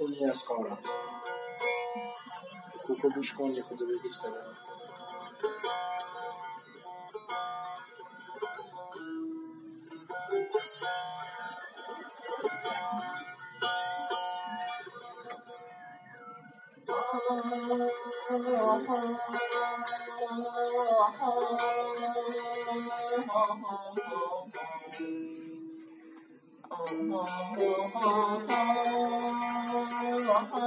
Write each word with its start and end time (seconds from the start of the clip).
خونی 0.00 0.24
از 0.24 0.44
کارم 0.44 0.78
کوکو 2.86 3.08
گوش 3.08 3.34
کن 3.34 3.50
یه 3.50 3.62
خود 3.62 3.78
بگیر 3.78 4.12
صدا 30.40 30.64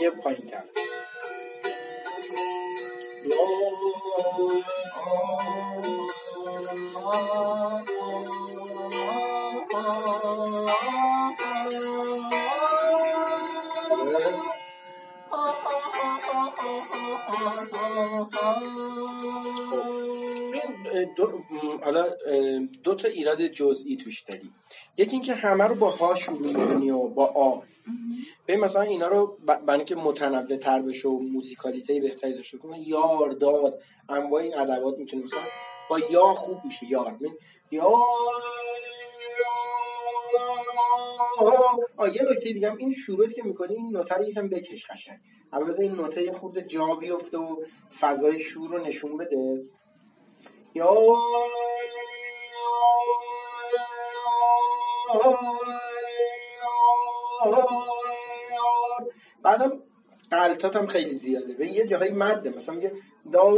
یه 0.00 0.10
پایین 0.10 0.46
کرد 0.46 0.68
دو 3.24 3.36
حالا 21.86 22.08
دو 22.82 22.94
تا 22.94 23.08
ایراد 23.08 23.46
جزئی 23.46 23.96
توش 23.96 24.20
داری 24.22 24.50
یکی 24.96 25.12
اینکه 25.12 25.34
همه 25.34 25.64
رو 25.64 25.74
با 25.74 25.90
ها 25.90 26.14
شروع 26.14 26.38
می‌کنی 26.38 26.90
و 26.90 27.08
با 27.08 27.26
آ. 27.26 27.60
به 28.46 28.56
مثلا 28.56 28.82
اینا 28.82 29.08
رو 29.08 29.38
برای 29.66 29.84
که 29.84 29.94
متنوع 29.94 30.56
تر 30.56 30.82
بشه 30.82 31.08
و 31.08 31.18
موزیکالیته 31.18 32.00
بهتری 32.00 32.34
داشته 32.34 32.58
کنه 32.58 32.88
یار 32.88 33.30
داد 33.30 33.82
انواع 34.08 34.42
این 34.42 34.58
ادوات 34.58 34.98
می‌تونه 34.98 35.24
مثلا 35.24 35.40
با 35.90 35.98
یا 35.98 36.34
خوب 36.34 36.64
میشه 36.64 36.86
یار. 36.90 37.18
یا 37.70 37.92
آه 41.96 42.16
یه 42.16 42.22
نکته 42.22 42.52
دیگه 42.52 42.76
این 42.76 42.92
شروعی 42.92 43.34
که 43.34 43.42
می‌کنی 43.42 43.74
این 43.74 43.96
نوته 43.96 44.28
یکم 44.28 44.48
بکش 44.48 44.86
قشنگ. 44.90 45.18
البته 45.52 45.82
این 45.82 45.92
نوته 45.92 46.22
یه 46.22 46.32
خورده 46.32 46.62
جا 46.62 46.86
بیفته 46.86 47.38
و 47.38 47.56
فضای 48.00 48.38
شور 48.38 48.70
رو 48.70 48.86
نشون 48.86 49.16
بده. 49.16 49.64
یا 50.74 50.94
بعدم 59.42 59.72
قلطات 60.30 60.76
هم 60.76 60.86
خیلی 60.86 61.14
زیاده. 61.14 61.54
به 61.54 61.68
یه 61.68 61.86
جاهای 61.86 62.10
مده. 62.10 62.50
مثلا 62.50 62.74
میگه 62.74 62.92
دا 63.32 63.50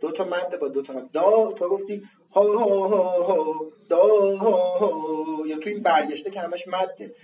دو 0.00 0.10
تا 0.16 0.24
مده 0.24 0.56
با 0.56 0.68
دو 0.68 0.82
تا 0.82 0.92
مده. 0.92 1.08
دا 1.12 1.52
تو 1.52 1.68
گفتی 1.68 2.02
ها 2.34 2.58
ها 2.58 3.22
ها 3.22 3.66
دا 3.88 4.06
یا 5.46 5.58
تو 5.58 5.70
این 5.70 5.82
برگشته 5.82 6.30
که 6.30 6.40
همش 6.40 6.68
مده. 6.68 7.14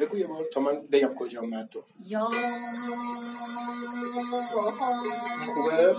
بگو 0.00 0.18
یه 0.18 0.26
بار 0.26 0.44
تا 0.52 0.60
من 0.60 0.80
بگم 0.92 1.14
کجا 1.14 1.42
مد 1.42 1.68
خوبه؟ 5.54 5.94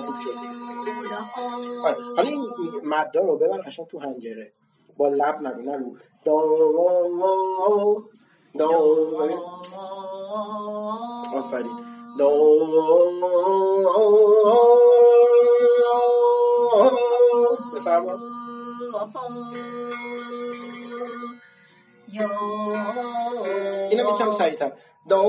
خوب 0.00 0.14
شد. 0.24 0.34
حالا 2.16 2.28
این 2.28 2.46
مدا 2.84 3.20
رو 3.20 3.36
ببر 3.36 3.58
قشنگ 3.58 3.86
تو 3.86 3.98
هنجره. 3.98 4.52
با 4.96 5.08
لب 5.08 5.40
نگو 5.42 5.60
نگو 5.60 5.96
دا 6.24 6.42
دا 8.58 8.68
آفرین. 11.38 11.76
دا 12.18 12.28
اینو 23.90 24.12
می‌کنم 24.12 24.30
سریعتر. 24.30 24.72
دا 25.08 25.20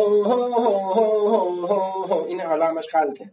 این 2.27 2.41
حالا 2.41 2.65
همش 2.67 2.85
خلطه. 2.91 3.31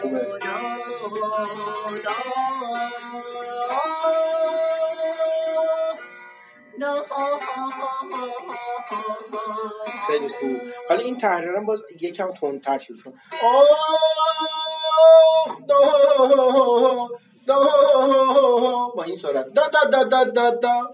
خوبه 0.00 0.26
خیلی 10.06 10.28
خوب. 10.28 10.60
حالا 10.88 11.00
این 11.00 11.18
تحریرم 11.18 11.66
باز 11.66 11.82
یکم 12.00 12.30
تندتر 12.32 12.78
شروع 12.78 12.98
شد. 12.98 13.14
با 18.96 19.02
این 19.04 19.16
سرعت 19.16 19.52
دا 19.52 19.68
دا 19.68 19.84
دا 19.84 20.04
دا 20.04 20.24
دا 20.24 20.50
دا 20.50 20.90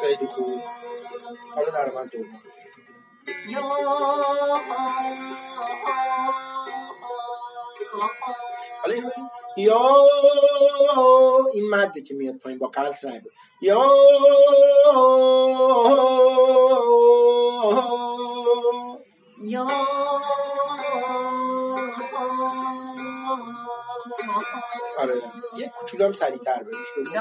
خیلی 0.00 0.26
خوب. 0.26 0.62
حالا 1.54 1.70
در 1.70 1.92
من 1.94 2.06
دوم 2.06 2.40
حالا 8.82 9.10
یا 9.56 9.96
این 11.54 11.70
مده 11.70 12.00
که 12.00 12.14
میاد 12.14 12.36
پایین 12.36 12.58
با 12.58 12.66
قلط 12.68 13.04
رای 13.04 13.20
بود 13.20 13.32
یا 13.60 13.92
یا 19.42 19.66
آره 24.98 25.14
یه 25.56 25.72
کوچولو 25.80 26.04
هم 26.04 26.12
سریعتر 26.12 26.62
بگیش 26.62 27.18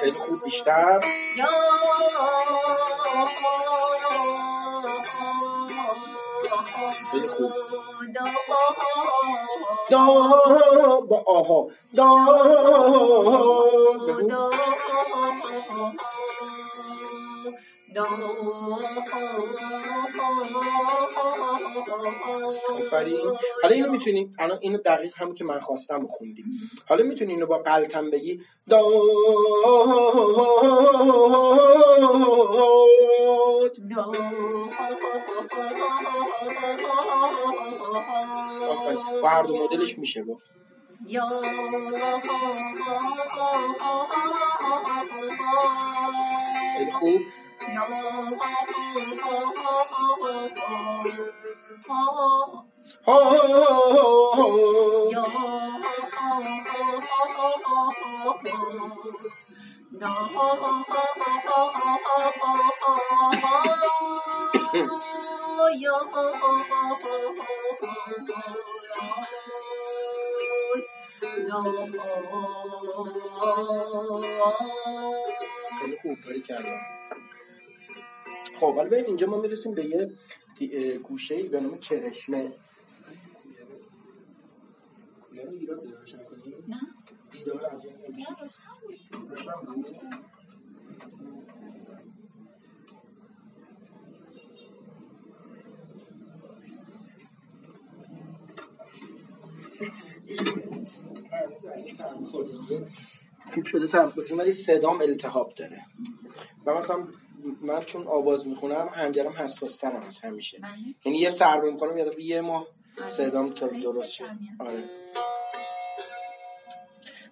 خیلی 0.00 0.18
خوب 0.18 0.44
بیشتر. 0.44 1.00
یا 1.36 1.46
خیلی 7.10 7.28
خوب. 7.28 7.52
دا 9.90 10.04
با 11.08 11.24
آها. 11.26 11.68
دا 11.96 12.14
بگو 14.08 14.63
آفرین. 22.76 23.18
حالا 23.62 23.74
اینو 23.74 23.90
می‌تونیم 23.92 24.32
الان 24.38 24.58
اینو 24.62 24.78
دقیق 24.78 25.14
هم 25.16 25.34
که 25.34 25.44
من 25.44 25.60
خواستم 25.60 26.06
خوندیم. 26.06 26.44
حالا 26.88 27.04
می‌تونی 27.04 27.32
اینو 27.32 27.46
با 27.46 27.58
قلتم 27.58 28.10
بگی. 28.10 28.40
دا 28.68 28.82
با 39.22 39.28
هر 39.28 39.42
دو 39.42 39.64
مدلش 39.64 39.98
میشه 39.98 40.24
گفت. 40.24 40.50
خوب. 46.92 47.20
Yo 65.80 65.94
خیلی 75.80 75.96
خوب 76.02 76.18
کاری 76.24 76.40
کردم 76.42 76.80
خب 78.54 78.74
حالا 78.74 78.90
ببین 78.90 79.04
اینجا 79.04 79.26
ما 79.26 79.40
می‌رسیم 79.40 79.74
به 79.74 79.84
یه 79.84 80.98
گوشه 80.98 81.34
ای 81.34 81.48
به 81.48 81.60
نام 81.60 81.78
کرشمه. 81.78 82.52
کولر 85.28 85.44
رو 85.44 85.50
ایران 85.52 85.80
بیدار 85.80 86.00
روشن 86.00 86.24
کنی؟ 86.24 86.54
نه. 86.68 86.80
بیدار 87.32 87.66
از 87.66 87.84
این 87.84 88.26
از 88.42 88.60
سرماخوردگی 101.96 102.80
خوب 103.46 103.64
شده 103.64 103.86
سرماخوردگی 103.86 104.34
ولی 104.34 104.52
صدام 104.52 105.00
التهاب 105.00 105.54
داره. 105.54 105.82
و 106.66 106.74
مثلا 106.74 107.08
من 107.60 107.80
چون 107.80 108.06
آواز 108.06 108.46
می‌خونم 108.46 108.88
هنجرم 108.94 109.32
حساس 109.32 109.76
ترم 109.76 110.02
از 110.02 110.20
همیشه. 110.20 110.58
بله. 110.58 110.70
یعنی 111.04 111.18
یه 111.18 111.30
سرما 111.30 111.70
می‌کنم 111.70 111.98
یه 111.98 112.04
دفعه 112.04 112.22
یه 112.22 112.40
ماه 112.40 112.66
آره. 112.98 113.10
صدام 113.10 113.52
تا 113.52 113.66
درست 113.66 114.12
شد. 114.12 114.24
آره. 114.58 114.84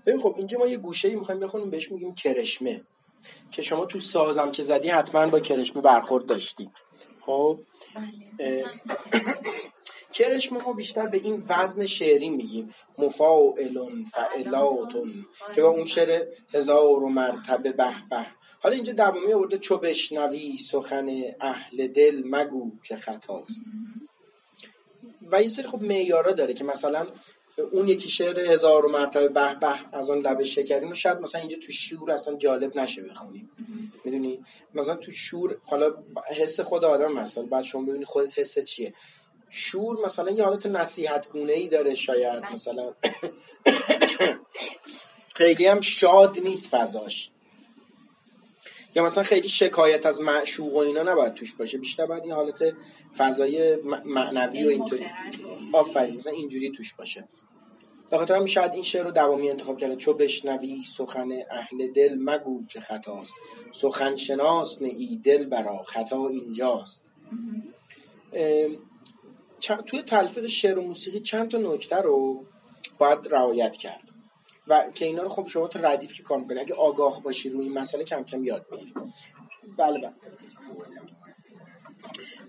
ببین 0.06 0.20
خب 0.20 0.35
اینجا 0.38 0.59
ما 0.59 0.67
یه 0.67 0.76
گوشه 0.76 1.09
ای 1.09 1.14
می‌خوایم 1.14 1.41
بخونیم 1.41 1.70
بهش 1.70 1.93
میگیم 1.93 2.14
کرشمه. 2.14 2.81
که 3.50 3.62
شما 3.62 3.87
تو 3.87 3.99
سازم 3.99 4.53
که 4.53 4.62
زدی 4.62 4.88
حتما 4.88 5.26
با 5.26 5.41
کرشمه 5.41 5.82
برخورد 5.82 6.26
داشتی. 6.26 6.70
خب؟ 7.20 7.58
بله. 8.38 8.65
کرشمه 10.12 10.64
ما 10.64 10.73
بیشتر 10.73 11.06
به 11.06 11.17
این 11.17 11.43
وزن 11.49 11.87
شعری 11.87 12.31
میگیم. 12.31 12.75
مفاعلون 12.99 14.05
فعلاتون 14.05 15.26
که 15.55 15.62
با 15.62 15.69
اون 15.69 15.85
شعر 15.85 16.26
هزار 16.55 17.03
و 17.03 17.09
مرتبه 17.09 17.73
به 17.73 17.94
به. 18.11 18.26
حالا 18.61 18.75
اینجا 18.75 18.93
دوامی 18.93 19.32
آورده 19.32 19.59
چو 19.59 19.79
بشنوی 19.79 20.59
سخن 20.59 21.23
اهل 21.41 21.87
دل 21.87 22.23
مگو 22.25 22.70
که 22.88 22.97
خطاست. 22.97 23.61
و 25.32 25.43
یه 25.43 25.49
سری 25.49 25.67
خب 25.67 25.82
معیارا 25.82 26.32
داره 26.32 26.55
که 26.55 26.65
مثلا 26.65 27.06
اون 27.73 27.88
یکی 27.88 28.08
شعر 28.08 28.41
هزار 28.41 28.87
و 28.87 28.91
مرتبه 28.91 29.29
به 29.29 29.55
به 29.55 29.97
از 29.97 30.11
آن 30.11 30.19
لب 30.19 30.43
شکرین 30.43 30.88
رو 30.88 30.94
شاید 30.94 31.19
مثلا 31.19 31.41
اینجا 31.41 31.56
تو 31.67 31.73
شور 31.73 32.11
اصلا 32.11 32.35
جالب 32.35 32.79
نشه 32.79 33.03
بخونیم. 33.03 33.50
می‌دونی؟ 34.05 34.44
مثلا 34.75 34.94
تو 34.94 35.11
شور 35.11 35.56
حالا 35.65 35.94
حس 36.37 36.61
خود 36.61 36.85
آدم 36.85 37.12
مثلا 37.12 37.44
بعد 37.44 37.65
شما 37.65 37.82
ببینی 37.82 38.05
خودت 38.05 38.38
حس 38.38 38.58
چیه. 38.58 38.94
شور 39.55 40.05
مثلا 40.05 40.31
یه 40.31 40.45
حالت 40.45 40.67
نصیحت 40.67 41.29
گونه 41.29 41.53
ای 41.53 41.69
داره 41.69 41.95
شاید 41.95 42.43
بله. 42.43 42.55
مثلا 42.55 42.93
خیلی 45.35 45.67
هم 45.67 45.81
شاد 45.81 46.39
نیست 46.39 46.71
فضاش. 46.71 47.31
یا 48.95 49.05
مثلا 49.05 49.25
خیلی 49.25 49.49
شکایت 49.49 50.07
از 50.07 50.21
معشوق 50.21 50.75
و 50.75 50.77
اینا 50.77 51.03
نباید 51.03 51.35
توش 51.35 51.55
باشه 51.55 51.79
بیشتر 51.79 52.07
باید 52.07 52.25
یه 52.25 52.35
حالت 52.35 52.75
فضای 53.17 53.77
معنوی 54.05 54.65
و 54.65 54.69
اینطوری. 54.69 55.07
آفرین 55.73 56.17
مثلا 56.17 56.33
اینجوری 56.33 56.71
توش 56.71 56.95
باشه. 56.95 57.29
به 58.11 58.19
خاطر 58.19 58.35
همین 58.35 58.47
شاید 58.47 58.73
این 58.73 58.83
شعر 58.83 59.05
رو 59.05 59.11
دوامی 59.11 59.51
انتخاب 59.51 59.79
کرده 59.79 59.97
چو 59.97 60.15
بشنوی 60.15 60.85
سخن 60.97 61.33
اهل 61.51 61.93
دل 61.93 62.17
مگو 62.19 62.67
که 62.67 62.81
خطاست. 62.81 63.35
سخن 63.73 64.17
شناس 64.17 64.83
نه 64.83 64.89
ای 64.89 65.21
دل 65.25 65.45
برا 65.45 65.83
خطا 65.83 66.29
اینجاست. 66.29 67.11
چند- 69.62 69.85
توی 69.85 70.03
تلفیق 70.03 70.47
شعر 70.47 70.79
و 70.79 70.82
موسیقی 70.82 71.20
چند 71.20 71.50
تا 71.50 71.59
نکته 71.59 71.97
رو 71.97 72.44
باید 72.99 73.19
رعایت 73.31 73.76
کرد. 73.76 74.09
و 74.69 74.91
که 74.94 75.05
اینا 75.05 75.23
رو 75.23 75.29
خب 75.29 75.49
شما 75.49 75.69
تو 75.69 75.79
ردیف 75.87 76.14
که 76.14 76.23
کار 76.23 76.38
می‌کنی. 76.38 76.61
اگه 76.61 76.75
آگاه 76.75 77.23
باشی 77.23 77.50
روی 77.50 77.62
این 77.62 77.79
مسئله 77.79 78.05
کم 78.05 78.25
کم 78.25 78.44
یاد 78.44 78.67
می‌گیری. 78.70 78.94
بله 79.76 80.00
بله. 80.00 80.12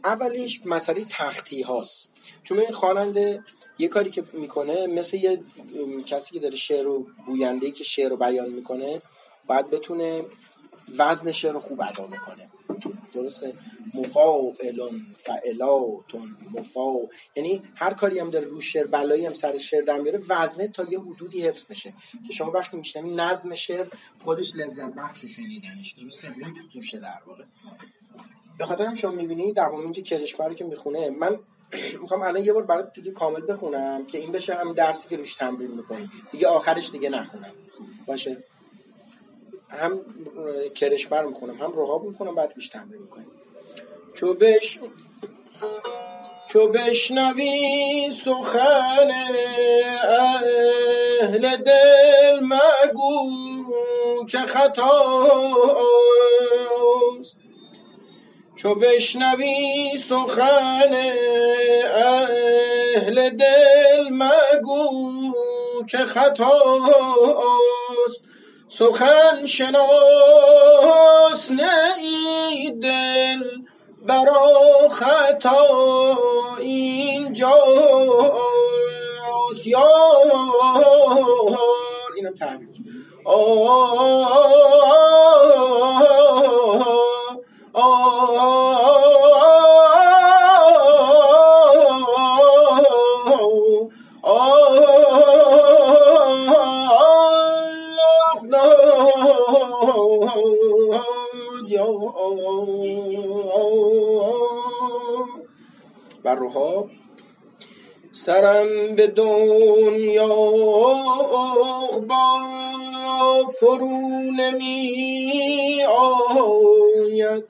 اولیش 0.04 0.62
مسئله 0.66 1.06
تختی 1.10 1.62
هاست. 1.62 2.12
چون 2.44 2.60
این 2.60 2.72
خواننده 2.72 3.44
یه 3.78 3.88
کاری 3.88 4.10
که 4.10 4.24
می‌کنه 4.34 4.88
مثل 4.88 5.18
یه 5.18 5.44
کسی 6.06 6.34
که 6.34 6.40
داره 6.40 6.56
شعر 6.56 6.88
و 6.88 7.08
گوینده 7.26 7.72
که 7.72 7.84
شعر 7.84 8.10
رو 8.10 8.18
بیان 8.18 8.50
می‌کنه 8.50 9.02
باید 9.48 9.70
بتونه 9.70 10.26
وزن 10.98 11.32
شعر 11.32 11.54
رو 11.54 11.60
خوب 11.60 11.82
ادا 11.82 12.08
بکنه. 12.08 12.50
درسته. 13.14 13.54
مفاعلون 13.94 15.06
فعلاتون 15.16 16.38
مفاع 16.52 17.10
یعنی 17.36 17.62
هر 17.76 17.94
کاری 17.94 18.20
هم 18.20 18.30
داره 18.30 18.46
رو 18.46 18.62
شعر 18.62 18.88
بلایی 18.88 19.26
هم 19.26 19.34
سر 19.34 19.58
شعر 19.58 19.82
در 19.82 20.00
میاره 20.00 20.20
وزنه 20.30 20.68
تا 20.68 20.84
یه 20.84 21.00
حدودی 21.00 21.42
حفظ 21.42 21.66
بشه. 21.66 21.94
که 22.28 22.34
شما 22.34 22.52
وقتی 22.52 22.78
میشنوی 22.78 23.16
نظم 23.16 23.54
شعر 23.54 23.88
خودش 24.20 24.56
لذت 24.56 24.94
بخش 24.94 25.26
شنیدنش. 25.26 25.96
درسته؟ 26.02 26.34
توشه 26.74 27.00
در 27.00 27.20
واقع. 27.28 27.44
به 28.58 28.66
خاطر 28.66 28.84
هم 28.86 28.96
شما 28.96 29.12
می‌بینی 29.12 29.54
دوام 29.54 29.80
اینجا 29.82 30.02
کرشمه 30.02 30.48
رو 30.48 30.54
که 30.54 30.66
می‌خونه 30.66 31.10
من 31.10 31.40
می‌خوام 32.02 32.22
الان 32.22 32.46
یه 32.46 32.54
بار 32.54 32.64
برات 32.64 32.94
دیگه 32.94 33.12
کامل 33.12 33.42
بخونم 33.52 34.06
که 34.06 34.18
این 34.18 34.32
بشه 34.32 34.56
هم 34.56 34.74
درسی 34.74 35.08
که 35.08 35.18
روش 35.18 35.36
تمرین 35.36 35.72
می‌کنی. 35.72 36.10
دیگه 36.32 36.48
آخرش 36.48 36.92
دیگه 36.92 37.10
نخونم. 37.10 37.54
باشه؟ 38.06 38.44
هم 39.74 40.02
رو 41.24 41.30
می‌خونم 41.30 41.56
هم 41.56 41.72
رهاب 41.76 42.04
می‌خونم 42.04 42.36
بعد 42.36 42.54
روش 42.56 42.70
تمرین 42.70 43.02
می‌کنیم. 43.02 43.32
چو 44.14 44.34
بش 44.34 44.80
چو 46.48 46.68
بشنوی 46.68 48.12
سخن 48.26 49.12
اهل 51.22 51.58
دل 51.58 52.40
مگو 52.42 54.26
که 54.26 54.38
خطاست 54.38 54.78
چو 58.56 58.76
بشنوی 58.76 59.98
سخن 59.98 60.96
اهل 61.94 63.30
دل 63.30 64.10
مگو 64.12 65.34
که 65.90 65.98
خطاست 65.98 66.34
سخن 68.78 69.46
شناس 69.46 69.82
نه 71.52 72.72
دل 72.82 73.44
برا 74.08 74.90
خطا 74.90 76.18
اینجاست 76.60 77.58
یار 79.68 80.32
اینم 82.16 82.34
تحمیل 82.34 82.70
به 108.96 109.08
دنیا 109.08 110.28
با 112.08 113.46
فرو 113.60 113.88
نمی 114.38 115.84
آید. 115.84 117.44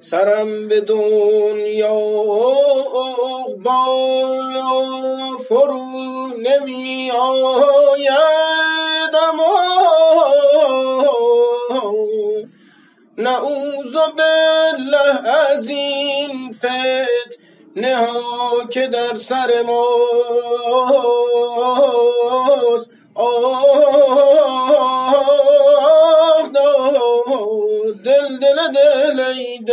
سرم 0.00 0.68
به 0.68 0.80
دنیا 0.80 2.00
با 3.64 3.86
فرو 5.48 5.82
نمی 6.38 7.10
آید. 7.10 8.12
اما 9.28 9.72
نعوذ 13.18 13.96
بالله 14.16 15.30
از 15.30 15.68
این 15.68 16.52
فتنه 16.52 17.11
ها 17.76 18.66
که 18.70 18.86
در 18.86 19.14
سر 19.14 19.62
ماست. 19.62 19.82
آه 23.14 23.72
دل 28.04 28.38
دل 28.38 28.72
دل 28.74 29.20
ای 29.20 29.58
دل. 29.58 29.72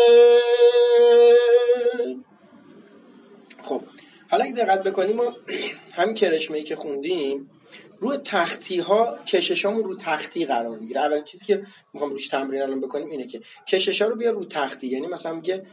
خب 3.64 3.82
حالا 4.32 4.44
اگه 4.44 4.54
دقت 4.54 4.84
بکنیم 4.84 5.16
ما 5.16 5.36
هم 5.94 6.14
کرشمه 6.14 6.58
ای 6.58 6.64
که 6.64 6.76
خوندیم 6.76 7.52
روی 8.00 8.18
تختی 8.18 8.80
ها 8.80 9.18
کششامون 9.28 9.84
رو 9.84 9.96
تختی 9.96 10.46
قرار 10.46 10.78
می‌گیره. 10.78 11.02
اولین 11.02 11.24
چیزی 11.24 11.46
که 11.46 11.64
می‌خوام 11.94 12.12
روش 12.12 12.28
تمرین 12.28 12.62
الان 12.62 12.82
بکنیم 12.82 13.10
اینه 13.10 13.28
که 13.28 13.42
کشش 13.68 14.02
ها 14.02 14.08
رو 14.08 14.16
بیا 14.16 14.32
رو 14.32 14.46
تختی. 14.46 14.88
یعنی 14.88 15.08
مثلا 15.08 15.34
میگه 15.34 15.66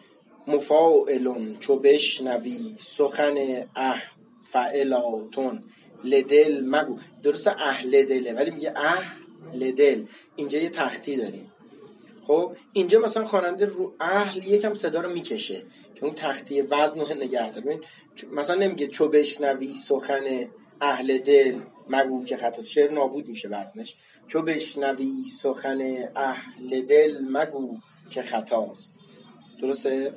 مفاعلون 0.47 1.57
چو 1.59 1.77
بشنوی 1.77 2.77
سخن 2.79 3.37
اه 3.77 4.03
فعلاتون 4.43 5.65
لدل 6.05 6.65
مگو. 6.65 6.99
درسته 7.23 7.51
اهل 7.51 8.05
دله 8.05 8.33
ولی 8.33 8.51
میگه 8.51 8.73
اهل 8.77 9.71
دل 9.73 10.05
اینجا 10.37 10.59
یه 10.59 10.69
تختی 10.69 11.17
داریم. 11.17 11.53
خب 12.27 12.57
اینجا 12.73 13.01
مثلا 13.01 13.25
خواننده 13.25 13.67
رو 13.67 13.95
اهل 14.01 14.47
یکم 14.47 14.75
صدا 14.75 15.01
رو 15.01 15.13
می‌کشه 15.13 15.63
که 15.95 16.05
اون 16.05 16.15
تختی 16.15 16.61
وزن 16.61 17.01
رو 17.01 17.15
نگه 17.15 17.51
داره. 17.51 17.81
مثلا 18.33 18.57
نمیگه 18.57 18.87
چو 18.87 19.09
بشنوی 19.09 19.77
سخن 19.77 20.49
اهل 20.81 21.19
دل 21.19 21.59
مگو 21.89 22.25
که 22.25 22.37
خطا 22.37 22.63
شعر 22.63 22.93
نابود 22.93 23.29
میشه 23.29 23.49
وزنش. 23.49 23.97
چو 24.27 24.43
بشنوی 24.43 25.13
سخن 25.43 26.09
اهل 26.17 26.81
دل 26.81 27.19
مگو 27.31 27.79
که 28.11 28.23
خطاست. 28.23 28.95
درسته؟ 29.63 30.15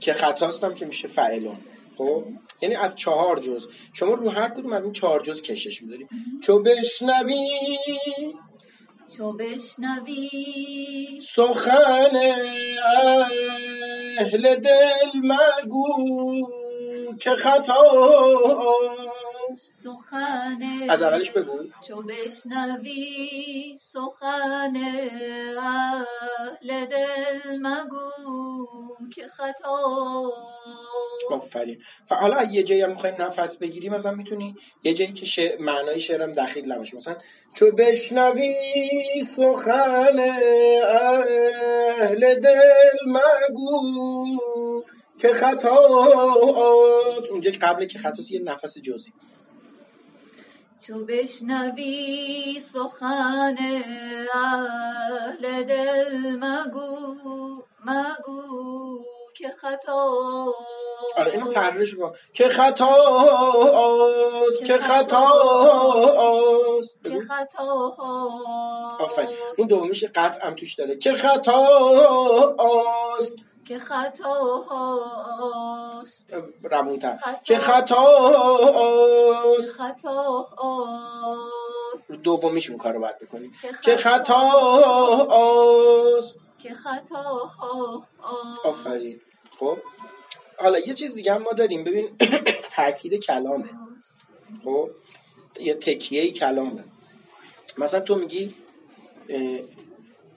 که 0.00 0.12
خطاست 0.12 0.64
هم 0.64 0.74
که 0.74 0.86
میشه 0.86 1.08
فعلون. 1.08 1.56
خب؟ 1.98 2.24
یعنی 2.60 2.74
از 2.74 2.96
چهار 2.96 3.40
جز. 3.40 3.68
شما 3.92 4.14
رو 4.14 4.30
هر 4.30 4.48
کدوم 4.48 4.72
از 4.72 4.82
این 4.82 4.92
چهار 4.92 5.22
جز 5.22 5.42
کشش 5.42 5.82
میداری. 5.82 6.08
چو 6.42 6.62
بشنوی 6.62 7.48
چو 9.16 9.32
بشنوی. 9.32 10.28
سخن 11.20 12.16
اهل 14.18 14.56
دل 14.56 15.10
مگو 15.14 16.46
که 17.20 17.30
خطاست 17.30 18.80
سخن 19.70 20.62
از 20.88 21.02
اولش 21.02 21.30
بگو. 21.30 21.58
چو 21.88 22.02
بشنوی. 22.02 23.76
سخن 23.78 24.76
اهل 25.58 26.86
دل 26.86 27.58
مگو 27.60 28.10
که 29.10 29.28
خطا. 29.28 29.78
آفرین. 31.30 31.82
حالا 32.10 32.42
یه 32.42 32.62
جایی 32.62 32.82
هم 32.82 32.90
می‌خوای 32.90 33.12
نفس 33.18 33.56
بگیری 33.56 33.88
مثلا 33.88 34.12
می‌تونی 34.12 34.56
یه 34.82 34.94
جایی 34.94 35.12
که 35.12 35.26
شع... 35.26 35.60
معنای 35.60 36.00
شعرم 36.00 36.32
دخیل 36.32 36.72
نباشه. 36.72 36.96
مثلا 36.96 37.16
چو 37.54 37.70
بشنوی 37.70 38.54
سخن 39.36 40.18
اهل 41.98 42.34
دل 42.34 42.96
مگو 43.06 44.38
که 45.18 45.32
خطاست 45.32 47.30
اونجا 47.30 47.50
قبل 47.62 47.84
که 47.84 47.98
خطاست 47.98 48.30
یه 48.30 48.40
نفس 48.40 48.78
جزی 48.78 49.12
چو 50.86 51.04
بشنوی 51.04 52.60
سخن 52.60 53.56
اهل 54.34 55.62
دل 55.62 56.36
مگو 56.40 57.39
مگو 57.84 58.98
که 59.34 59.48
خطا 59.48 60.10
آره 61.16 61.32
اینو 61.32 61.52
تحریرش 61.52 61.94
کن 61.94 62.12
که 62.32 62.48
خطاست 62.48 62.90
که 64.64 64.78
خطاست 64.78 65.84
که 67.04 67.20
خطا 67.20 67.64
آفرین. 69.00 69.36
اون 69.58 69.68
دومیش 69.68 70.04
قطع 70.04 70.46
هم 70.46 70.54
توش 70.54 70.74
داره. 70.74 70.96
که 70.96 71.12
خطاست 71.12 72.52
که 73.64 73.78
خطا 73.78 74.34
هاست 74.70 76.36
روونتر. 76.62 77.16
خطا. 77.16 77.38
که 77.44 77.58
خطاست 77.58 78.60
خطا 79.70 80.48
هاست 80.58 82.12
دومیش 82.12 82.70
اون 82.70 82.78
کار 82.78 82.92
رو 82.92 83.00
باید 83.00 83.18
بکنی. 83.18 83.50
که 83.62 83.68
که 83.82 83.96
خطاست 83.96 85.30
که 86.62 86.74
خطا 86.74 87.22
هاست 87.22 88.66
آفرین. 88.66 89.20
خب 89.58 89.78
حالا 90.58 90.78
یه 90.78 90.94
چیز 90.94 91.14
دیگه 91.14 91.34
هم 91.34 91.42
ما 91.42 91.52
داریم. 91.52 91.84
ببین 91.84 92.16
تاکید 92.76 93.14
کلامه. 93.14 93.68
خب 94.64 94.90
یه 95.60 95.74
تکیه 95.74 96.30
کلامه. 96.32 96.84
مثلا 97.78 98.00
تو 98.00 98.14
میگی 98.16 98.54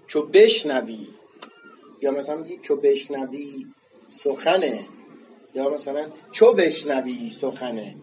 چو 0.08 0.22
بشنوی. 0.22 1.08
یا 2.02 2.12
مثلا 2.12 2.36
میگی 2.36 2.58
چو 2.58 2.76
بشنوی 2.76 3.68
سخنه. 4.24 4.86
یا 5.56 5.70
مثلا 5.70 6.12
چو 6.32 6.54
بشنوی 6.54 7.30
سخنه. 7.30 7.96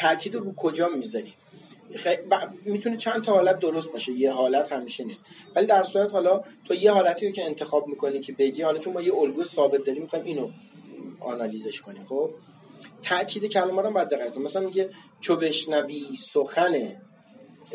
تاکید 0.00 0.34
رو 0.34 0.54
کجا 0.54 0.88
می‌ذاری؟ 0.88 1.34
می‌تونه 2.64 2.96
چند 2.96 3.24
تا 3.24 3.32
حالت 3.32 3.58
درست 3.58 3.92
باشه. 3.92 4.12
یه 4.12 4.32
حالت 4.32 4.72
همیشه 4.72 5.04
نیست. 5.04 5.26
ولی 5.56 5.66
در 5.66 5.84
صورت 5.84 6.12
حالا 6.12 6.42
تو 6.64 6.74
یه 6.74 6.92
حالتی 6.92 7.26
رو 7.26 7.32
که 7.32 7.44
انتخاب 7.44 7.86
می‌کنی 7.86 8.20
که 8.20 8.32
بگی 8.32 8.62
حالا 8.62 8.78
چون 8.78 8.92
ما 8.92 9.00
یه 9.00 9.14
الگو 9.14 9.44
ثابت 9.44 9.84
داریم 9.84 10.02
می‌خوایم 10.02 10.24
اینو 10.24 10.50
آنالیزش 11.20 11.80
کنیم. 11.80 12.04
خب؟ 12.04 12.30
تاکید 13.02 13.44
کلمه 13.44 13.82
رو 13.82 13.90
باید 13.90 14.08
دقت 14.08 14.36
مثلا 14.36 14.62
میگه 14.62 14.90
چو 15.20 15.36
بشنوی 15.36 16.16
سخنه 16.16 17.02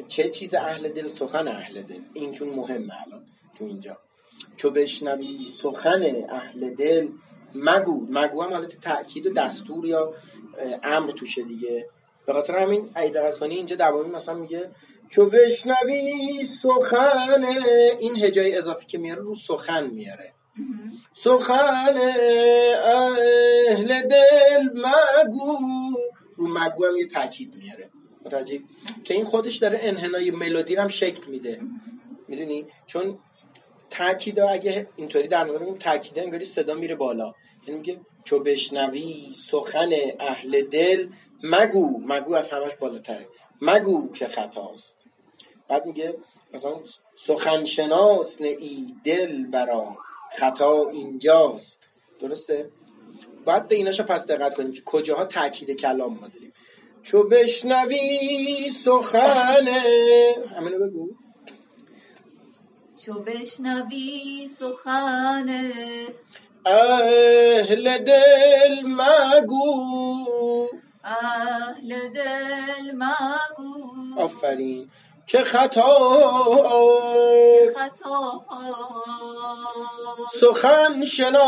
چه 0.07 0.29
چیز 0.29 0.53
اهل 0.53 0.89
دل؟ 0.89 1.07
سخن 1.07 1.47
اهل 1.47 1.81
دل. 1.81 1.99
این 2.13 2.31
چون 2.31 2.49
مهمه 2.49 2.93
الان 3.07 3.25
تو 3.57 3.65
اینجا. 3.65 3.97
چو 4.57 4.69
بشنوی 4.69 5.45
سخن 5.45 6.03
اهل 6.29 6.69
دل 6.69 7.07
مگو. 7.55 8.07
مگو 8.09 8.41
هم 8.41 8.53
حالت 8.53 8.79
تاکید 8.81 9.27
و 9.27 9.33
دستور 9.33 9.85
یا 9.85 10.13
امر 10.83 11.11
توشه 11.11 11.43
دیگه. 11.43 11.85
به 12.25 12.33
خاطر 12.33 12.57
همین 12.57 12.89
اگه 12.95 13.09
دقت 13.09 13.37
کنی 13.39 13.55
اینجا 13.55 13.75
دوامی 13.75 14.09
مثلا 14.09 14.35
میگه 14.35 14.71
چو 15.09 15.25
بشنوی 15.25 16.43
سخن 16.43 17.43
این 17.99 18.15
هجای 18.15 18.57
اضافی 18.57 18.85
که 18.85 18.97
میاره 18.97 19.21
رو 19.21 19.35
سخن 19.35 19.87
میاره. 19.87 20.33
سخن 21.13 21.97
اهل 22.83 24.01
دل 24.01 24.69
مگو. 24.73 25.57
رو 26.35 26.47
مگو 26.47 26.85
هم 26.85 26.97
یه 26.97 27.07
تاکید 27.07 27.55
میاره. 27.55 27.89
متوجه 28.25 28.59
که 29.03 29.13
این 29.13 29.25
خودش 29.25 29.55
داره 29.55 29.79
انحنای 29.81 30.31
ملودی 30.31 30.75
هم 30.75 30.87
شکل 30.87 31.31
میده. 31.31 31.59
می‌دونی؟ 32.27 32.65
چون 32.85 33.19
تاکید 33.89 34.39
اگه 34.39 34.87
اینطوری 34.95 35.27
در 35.27 35.43
نظر 35.43 35.57
بگیریم 35.57 35.77
تاکید 35.77 36.19
انگاری 36.19 36.45
صدا 36.45 36.73
میره 36.73 36.95
بالا. 36.95 37.33
یعنی 37.67 37.79
میگه 37.79 37.99
چو 38.23 38.39
بشنوی 38.39 39.33
سخن 39.47 39.89
اهل 40.19 40.61
دل 40.61 41.07
مگو 41.43 41.99
مگو 42.07 42.33
از 42.35 42.49
همش 42.49 42.75
بالاتره. 42.75 43.27
مگو 43.61 44.11
که 44.11 44.27
خطاست. 44.27 44.97
بعد 45.67 45.85
میگه 45.85 46.17
مثلا 46.53 46.79
سخن 47.15 47.65
شناس 47.65 48.41
ای 48.41 48.95
دل 49.03 49.45
برا 49.45 49.97
خطا 50.31 50.89
اینجاست. 50.89 51.89
درسته؟ 52.19 52.69
باید 53.45 53.67
به 53.67 53.75
ایناشو 53.75 54.03
پس 54.03 54.27
دقت 54.27 54.53
کنیم 54.53 54.71
که 54.71 54.81
کجاها 54.85 55.25
تاکید 55.25 55.71
کلام 55.71 56.13
ما 56.19 56.27
داریم. 56.27 56.53
چو 57.03 57.23
بشنوی 57.23 58.69
سخن 58.85 59.67
همینو 60.57 60.87
بگو. 60.87 61.09
چو 63.05 63.13
بشنوی 63.13 64.47
سخن 64.47 65.71
اهل 66.65 67.97
دل 67.97 68.81
مگو. 68.85 70.67
اهل 71.03 72.09
دل 72.09 72.91
مگو. 72.95 74.21
آفرین. 74.21 74.91
که 75.25 75.43
خطا. 75.43 75.83
سخن 80.41 81.03
شناس 81.03 81.45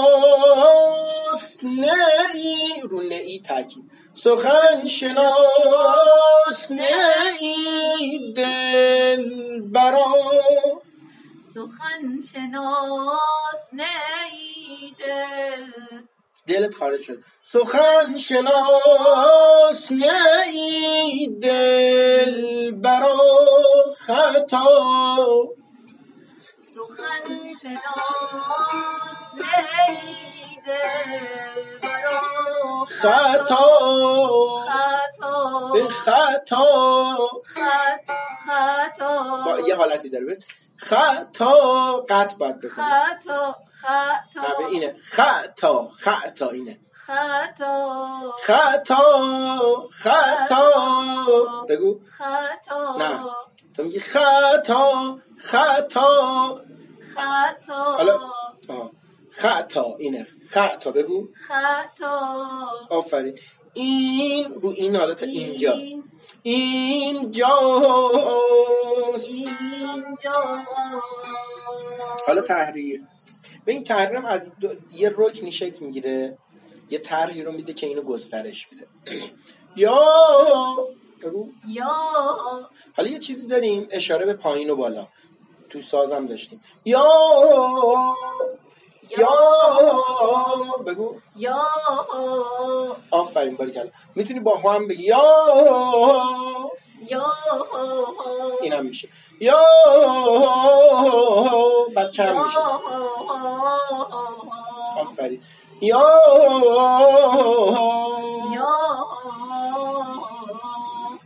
نئی 1.63 2.81
رو 2.83 3.01
نئی 3.01 3.39
تاکید. 3.39 3.91
سخن 4.13 4.87
شناس 4.87 6.71
نئی 6.71 8.33
دل 8.33 9.61
برا. 9.61 10.05
سخن 11.43 12.21
شناس 12.31 13.73
نی 13.73 14.93
دل 14.99 15.65
دلت 16.47 16.75
خارج 16.75 17.01
شد. 17.01 17.23
سخن 17.43 18.17
شناس 18.17 19.91
نئی 19.91 21.27
دل 21.41 22.71
برا 22.71 23.17
خطا. 23.97 24.67
سخن 26.59 27.47
شناس 27.61 29.33
نی 29.35 30.57
دل 30.65 31.79
برا 31.83 32.85
خطا. 32.85 33.67
خطا. 34.67 35.89
خطا. 35.89 37.17
خط 37.45 38.11
خطا. 38.45 39.43
با 39.45 39.67
یه 39.67 39.75
حالتی 39.75 40.09
داره. 40.09 40.37
خطا 40.85 42.05
قطع 42.09 42.37
باید 42.37 42.59
بکنی 42.59 42.69
خطا 42.69 43.55
خطا 43.81 44.67
اینه. 44.71 44.95
خطا 45.03 45.89
خطا 45.97 46.49
اینه. 46.49 46.79
خطا 46.91 48.31
خطا 48.39 49.87
خطا 49.91 51.65
بگو. 51.69 51.99
خطا 52.05 52.97
نه. 52.99 53.19
تو 53.75 53.83
میگی 53.83 53.99
خطا 53.99 55.19
خطا 55.39 56.61
خطا 57.15 57.97
حالا. 57.97 58.19
خطا 59.31 59.95
اینه. 59.99 60.27
خطا 60.49 60.91
بگو. 60.91 61.27
خطا 61.47 62.37
آفرین. 62.89 63.39
این 63.73 64.53
رو 64.53 64.69
این 64.69 64.95
حالت 64.95 65.23
اینجا. 65.23 65.71
این 65.71 66.03
اینجاست 66.47 67.55
اینجا 69.27 70.63
حالا 72.27 72.41
تحریر. 72.41 73.01
به 73.65 73.71
این 73.71 73.83
تحریر 73.83 74.17
هم 74.17 74.25
از 74.25 74.51
دو- 74.59 74.75
یه 74.91 75.13
رکنی 75.17 75.51
شکل 75.51 75.85
می‌گیره 75.85 76.37
یه 76.89 76.99
طرحی 76.99 77.41
رو 77.43 77.51
میده 77.51 77.73
که 77.73 77.87
اینو 77.87 78.01
گسترش 78.01 78.67
میده. 78.71 78.87
یا. 79.75 80.05
یا. 81.67 81.91
حالا 82.97 83.09
یه 83.09 83.19
چیزی 83.19 83.47
داریم 83.47 83.87
اشاره 83.91 84.25
به 84.25 84.33
پایین 84.33 84.69
و 84.69 84.75
بالا. 84.75 85.07
تو 85.69 85.81
سازم 85.81 86.25
داشتیم. 86.25 86.61
یا 86.85 87.05
یا 89.09 89.27
بگو. 90.85 91.15
یا 91.35 91.55
آفرین 93.11 93.55
باری 93.55 93.71
کلا. 93.71 93.89
می‌تونی 94.15 94.39
با 94.39 94.57
هم 94.57 94.87
بگی 94.87 95.03
یا 95.03 95.23
یا 97.09 97.25
اینم 98.61 98.85
میشه. 98.85 99.09
یا 99.39 99.59
بعد 101.95 102.11
کم 102.11 102.23
میشه. 102.43 102.59
آفرین. 104.97 105.41
یا 105.81 106.09
یا 108.53 108.67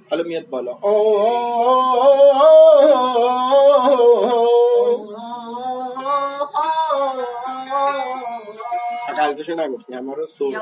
حالا 0.10 0.24
میاد 0.24 0.50
بالا. 0.50 0.78
قلبشو 9.20 9.56
نگفتی 9.56 9.94
همه 9.94 10.14
رو 10.16 10.28
یا 10.52 10.62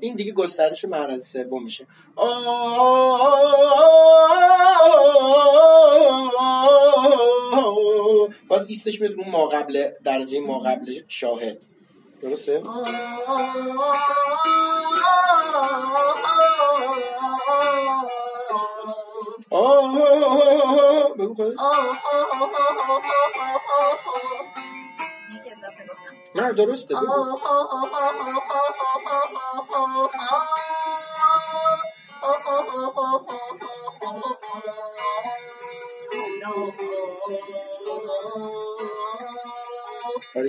این 0.00 0.16
دیگه 0.16 0.32
گسترش 0.32 0.84
مرحله 0.84 1.20
سوم 1.20 1.64
میشه. 1.64 1.86
باز 8.48 8.66
ایستش 8.68 9.00
میاد 9.00 9.12
رو 9.12 9.24
ما 9.24 9.46
قبل 9.46 9.90
درجه 10.04 10.40
ما 10.40 10.58
قبل 10.58 11.00
شاهد. 11.08 11.66
درسته؟ 12.22 12.62
نه 26.36 26.52
درسته 26.52 26.94
بگو 26.94 27.38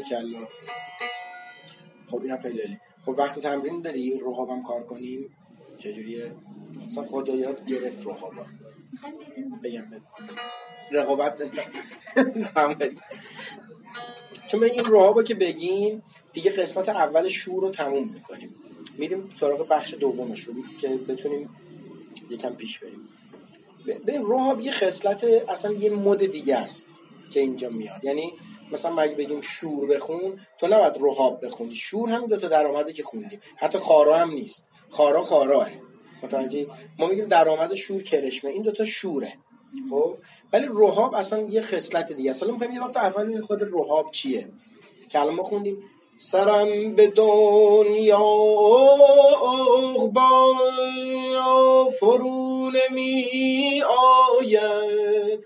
کلا 0.09 0.47
خب 2.11 2.21
اینم 2.21 2.37
خیلی. 2.41 2.79
خب 3.05 3.09
وقت 3.17 3.39
تمرین 3.39 3.81
داری 3.81 4.19
روحابم 4.19 4.63
کار 4.63 4.83
کنیم 4.83 5.35
چجوریه؟ 5.83 6.31
اصلا 6.85 7.03
خدایات 7.03 7.65
گرفت 7.65 8.07
می‌خوایم 8.07 9.15
بگیم 9.19 9.59
بگم 9.63 10.01
رقابت. 10.91 11.41
چون 14.47 14.59
به 14.59 14.71
این 14.71 14.85
روحابا 14.85 15.23
که 15.23 15.35
بگیم 15.35 16.03
دیگه 16.33 16.51
قسمت 16.51 16.89
اول 16.89 17.29
شور 17.29 17.61
رو 17.61 17.69
تموم 17.69 18.09
می‌کنیم. 18.13 18.55
میریم 18.97 19.29
سراغ 19.29 19.67
بخش 19.67 19.93
دومش 19.93 20.39
رو 20.39 20.53
که 20.81 20.87
بتونیم 20.87 21.49
یکم 22.29 22.53
پیش 22.55 22.79
بریم. 22.79 23.09
به 24.05 24.17
روحاب 24.17 24.61
یه 24.61 24.71
خصلت 24.71 25.23
اصلا 25.23 25.71
یه 25.71 25.89
مد 25.89 26.25
دیگه 26.25 26.55
است 26.55 26.87
که 27.31 27.39
اینجا 27.39 27.69
میاد. 27.69 28.05
یعنی 28.05 28.33
مثلا 28.71 28.95
مگه 28.95 29.15
بگیم 29.15 29.41
شور 29.41 29.87
بخون 29.87 30.39
تو 30.57 30.67
نباید 30.67 30.97
روحاب 30.97 31.45
بخونی. 31.45 31.75
شور 31.75 32.09
هم 32.09 32.27
دو 32.27 32.37
تا 32.37 32.47
درآمده 32.47 32.93
که 32.93 33.03
خوندیم 33.03 33.39
حتی 33.57 33.77
خارا 33.77 34.17
هم 34.17 34.31
نیست. 34.31 34.67
خارا 34.93 35.23
خاراه 35.23 35.69
متوجه 36.23 36.67
ما 36.99 37.07
میگیم 37.07 37.25
درآمد 37.25 37.73
شور 37.73 38.03
کرشمه. 38.03 38.51
این 38.51 38.63
دوتا 38.63 38.85
شوره. 38.85 39.33
خب؟ 39.89 40.17
ولی 40.53 40.65
روحاب 40.65 41.15
اصلا 41.15 41.41
یه 41.41 41.61
خصلت 41.61 42.11
دیگه 42.11 42.31
است. 42.31 42.41
حالا 42.41 42.53
می‌خوایم 42.53 42.73
یه 42.73 42.83
وقت 42.83 42.97
اول 42.97 43.41
خود 43.41 43.61
روحاب 43.61 44.11
چیه. 44.11 44.47
که 45.09 45.19
الان 45.19 45.35
ما 45.35 45.43
خوندیم. 45.43 45.83
سرم 46.17 46.95
به 46.95 47.07
دنیا 47.07 48.17
عقبا 49.97 50.53
فرو 51.99 52.71
نمی 52.71 53.83
آید. 54.39 55.39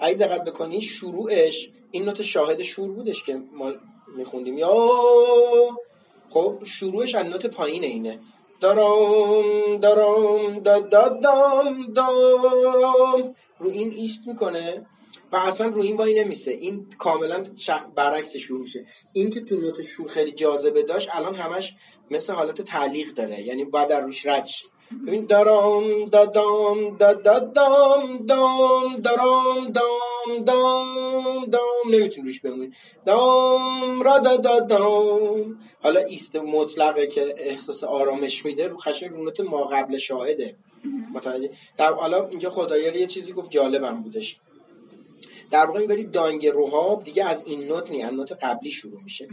اگه 0.00 0.14
دقت 0.14 0.44
بکنی 0.44 0.80
شروعش 0.80 1.70
این 1.90 2.04
نوت 2.04 2.22
شاهد 2.22 2.62
شور 2.62 2.92
بودش 2.92 3.24
که 3.24 3.42
ما 3.52 3.72
میخوندیم. 4.16 4.58
یا 4.58 4.88
خب 6.28 6.58
شروعش 6.64 7.14
از 7.14 7.26
نوت 7.26 7.46
پایین 7.46 7.84
اینه. 7.84 8.18
دارم 8.60 9.76
دارم 9.76 10.58
دا 10.58 10.80
دا 10.80 11.08
دام 11.08 11.92
دام. 11.92 13.34
رو 13.58 13.70
این 13.70 13.90
ایست 13.90 14.26
می‌کنه. 14.26 14.86
و 15.32 15.36
اصلا 15.36 15.66
رو 15.66 15.82
این 15.82 15.96
وای 15.96 16.24
نمیسته 16.24 16.50
این 16.50 16.86
کاملا 16.98 17.44
شخ 17.58 17.84
برعکس 17.94 18.36
شروع 18.36 18.60
میشه. 18.60 18.84
این 19.12 19.30
که 19.30 19.40
تو 19.40 19.56
نوت 19.56 19.82
شور 19.82 20.08
خیلی 20.08 20.32
جاذبه 20.32 20.82
داشت 20.82 21.08
الان 21.12 21.34
همش 21.34 21.74
مثل 22.10 22.32
حالت 22.32 22.62
تعلیق 22.62 23.14
داره. 23.14 23.42
یعنی 23.42 23.64
باید 23.64 23.88
در 23.88 24.00
روش 24.00 24.26
رد. 24.26 24.48
ببین 25.06 25.26
دارم 25.26 26.04
دادام 26.04 26.96
دادام 26.96 28.26
دام 28.26 28.96
دارم 28.96 29.72
دام 29.72 30.44
دام 30.44 31.44
دام. 31.44 31.90
نمی‌تونی 31.90 32.26
روش 32.26 32.40
بمونی. 32.40 32.70
دام 33.06 34.02
را 34.02 34.18
دادام 34.18 35.58
حالا 35.82 36.00
ایست 36.00 36.36
مطلقه 36.36 37.06
که 37.06 37.34
احساس 37.38 37.84
آرامش 37.84 38.44
میده. 38.44 38.68
رو 38.68 38.78
خشن 38.78 39.08
رو 39.08 39.24
نوت 39.24 39.40
ما 39.40 39.64
قبل 39.64 39.98
شاهده. 39.98 40.56
متوجه؟ 41.14 41.50
در 41.76 41.92
حالا 41.92 42.28
اینجا 42.28 42.50
خدایاری 42.50 43.00
یه 43.00 43.06
چیزی 43.06 43.32
گفت 43.32 43.50
جالبم 43.50 44.02
بودش. 44.02 44.40
در 45.50 45.66
واقع 45.66 45.80
انگاری 45.80 46.04
دانگ 46.04 46.46
روحاب 46.46 47.02
دیگه 47.04 47.24
از 47.24 47.42
این 47.46 47.64
نوت 47.64 47.90
نی 47.90 48.02
از 48.02 48.12
نوت 48.12 48.32
قبلی 48.32 48.70
شروع 48.70 49.02
میشه 49.02 49.28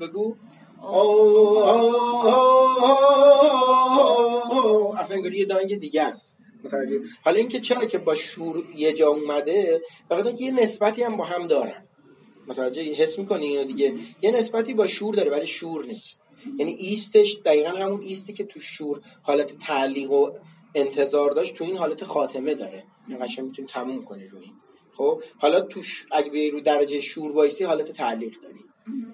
بگو 0.00 0.34
اصلا 4.98 5.16
انگاری 5.16 5.38
یه 5.38 5.44
دانگ 5.44 5.78
دیگه 5.78 6.02
است؟ 6.02 6.36
حالا 7.24 7.38
اینکه 7.38 7.60
چرا 7.60 7.84
که 7.84 7.98
با 7.98 8.14
شور 8.14 8.64
یه 8.76 8.92
جا 8.92 9.08
اومده 9.08 9.82
بخاطر 10.10 10.28
اینکه 10.28 10.44
یه 10.44 10.50
نسبتی 10.50 11.02
هم 11.02 11.16
با 11.16 11.24
هم 11.24 11.46
دارن 11.46 11.86
متوجه 12.46 12.82
حس 12.82 13.18
می‌کنی 13.18 13.46
اینو 13.46 13.64
دیگه 13.64 13.94
یه 14.22 14.30
نسبتی 14.30 14.74
با 14.74 14.86
شور 14.86 15.14
داره 15.14 15.30
ولی 15.30 15.46
شور 15.46 15.84
نیست 15.84 16.20
یعنی 16.58 16.72
ایستش 16.72 17.38
دقیقا 17.44 17.68
همون 17.68 18.00
ایستی 18.00 18.32
که 18.32 18.44
تو 18.44 18.60
شور 18.60 19.00
حالت 19.22 19.58
تعلیق 19.58 20.10
و 20.10 20.30
انتظار 20.74 21.30
داشت 21.30 21.54
تو 21.54 21.64
این 21.64 21.76
حالت 21.76 22.04
خاتمه 22.04 22.54
داره. 22.54 22.84
این 23.08 23.24
قشنگ 23.24 23.44
می‌تونی 23.44 23.68
تموم 23.68 24.02
کنی 24.02 24.26
روی 24.26 24.44
این. 24.44 24.54
خب 24.96 25.22
حالا 25.38 25.60
تو 25.60 25.82
ش... 25.82 26.06
اگه 26.10 26.50
رو 26.50 26.60
درجه 26.60 27.00
شور 27.00 27.32
وایسی 27.32 27.64
حالت 27.64 27.92
تعلیق 27.92 28.40
داری. 28.42 28.64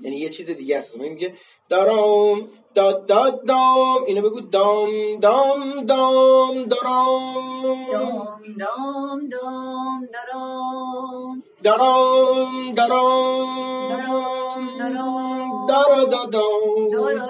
یعنی 0.03 0.17
یه 0.17 0.29
چیز 0.29 0.47
دیگه 0.51 0.77
است. 0.77 0.97
میگه 0.97 1.35
دارم 1.69 2.49
داد 2.75 3.07
داد 3.07 3.47
دام. 3.47 4.05
اینو 4.07 4.23
بگو 4.23 4.41
دام 4.41 5.17
دام 5.21 5.85
دام 5.87 6.65
دارم 6.65 7.87
دام 7.93 8.43
دام 8.59 9.29
دام 9.29 10.09
دارم 10.13 11.43
دارم 11.63 12.73
دارم 12.75 13.89
دارم 14.79 15.38
دارا 15.79 16.05
دادام 16.05 16.89
دارا 16.91 17.27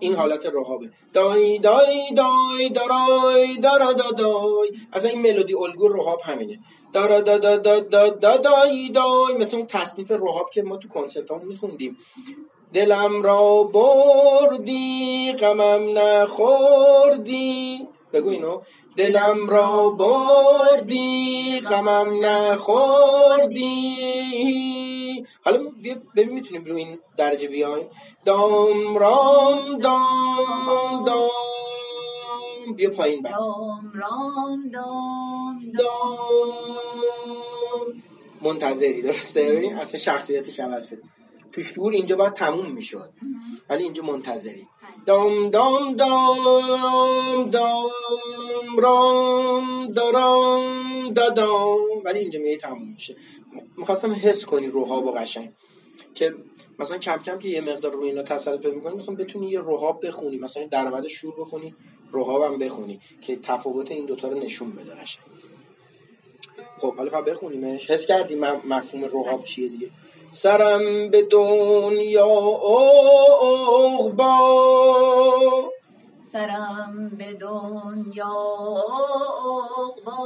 این 0.00 0.14
حالت 0.14 0.46
رهابه. 0.46 0.90
دای 1.12 1.58
دای 1.58 2.12
دای 2.16 2.70
دارای 2.70 3.58
دارا 3.62 3.92
دادای 3.92 4.70
اصلا 4.92 5.10
این 5.10 5.22
ملودی 5.22 5.54
الگو 5.54 5.88
رهاب 5.88 6.20
همینه. 6.24 6.58
دارا 6.92 7.20
دا 7.20 7.38
دا 7.38 7.56
دا 7.56 7.80
دا 7.80 8.10
دا 8.10 8.36
دای. 8.36 8.90
دای 8.90 9.34
مثل 9.38 9.56
اون 9.56 9.66
تصنیف 9.66 10.10
رهاب 10.10 10.50
که 10.50 10.62
ما 10.62 10.76
تو 10.76 10.88
کنسرت 10.88 11.30
همون 11.30 11.44
میخوندیم. 11.46 11.96
دلم 12.72 13.22
را 13.22 13.62
بردی 13.62 15.32
غمم 15.40 15.98
نخوردی. 15.98 17.88
بگو 18.12 18.28
اینو. 18.28 18.60
دلم 18.96 19.48
را 19.48 19.90
بردی 19.90 21.60
غمم 21.60 22.24
نخوردی. 22.24 23.96
حالا 25.44 25.58
ببین 26.16 26.34
می‌تونیم 26.34 26.64
رو 26.64 26.76
این 26.76 26.98
درجه 27.16 27.48
بیایم. 27.48 27.86
دام 28.24 28.96
رام 28.98 29.78
دام 29.78 31.04
دام. 31.06 31.30
بیا 32.76 32.90
پایین 32.90 33.22
بعد 33.22 33.32
دام 33.32 33.92
رام 33.94 34.70
دام. 34.72 35.72
دام. 35.78 36.72
منتظری 38.42 39.02
درسته؟ 39.02 39.52
ببین 39.52 39.74
اصلا 39.76 40.00
شخصیتش 40.00 40.60
عوض 40.60 40.86
شد. 40.86 40.98
تو 41.52 41.62
شعور 41.62 41.92
اینجا 41.92 42.16
باید 42.16 42.32
تموم 42.32 42.66
می‌شد. 42.70 43.10
ولی 43.72 43.84
اینجا 43.84 44.02
منتظری 44.02 44.66
دام 45.06 45.50
دام 45.50 45.94
دام 45.94 47.50
دام 47.50 47.90
رام 48.78 49.86
دارام 49.86 51.12
دادام 51.12 51.78
ولی 52.04 52.18
اینجا 52.18 52.40
میگه 52.40 52.56
تموم 52.56 52.92
میشه. 52.92 53.16
می‌خواستم 53.76 54.12
حس 54.12 54.46
کنی 54.46 54.66
روحاب 54.66 55.04
و 55.04 55.12
قشنگ. 55.12 55.52
که 56.14 56.34
مثلا 56.78 56.98
کم 56.98 57.16
کم 57.16 57.38
که 57.38 57.48
یه 57.48 57.60
مقدار 57.60 57.92
روی 57.92 58.08
اینا 58.08 58.22
تسلط 58.22 58.60
پیدا 58.60 58.74
می‌کنی 58.74 58.96
مثلا 58.96 59.14
بتونی 59.14 59.50
یه 59.50 59.60
روحاب 59.60 60.06
بخونی. 60.06 60.36
مثلا 60.36 60.66
درآمد 60.66 61.06
شور 61.06 61.34
بخونی 61.40 61.74
روحاب 62.10 62.42
هم 62.42 62.58
بخونی 62.58 63.00
که 63.20 63.36
تفاوت 63.36 63.90
این 63.90 64.06
دوتا 64.06 64.28
رو 64.28 64.38
نشون 64.38 64.72
بده 64.72 64.94
قشنگ. 64.94 65.24
خب 66.78 66.96
حالا 66.96 67.22
بخونیمش. 67.22 67.90
حس 67.90 68.06
کردی 68.06 68.34
مفهوم 68.64 69.04
روحاب 69.04 69.44
چیه 69.44 69.68
دیگه؟ 69.68 69.90
سرم 70.32 71.10
به 71.10 71.22
دنیا 71.22 72.26
عقبا. 73.42 74.38
سرم 76.20 77.10
به 77.18 77.32
دنیا 77.32 78.34
عقبا. 79.78 80.16